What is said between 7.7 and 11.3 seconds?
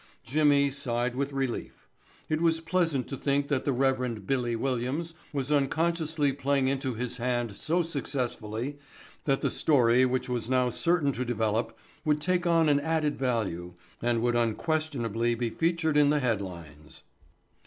successfully that the story which was now certain to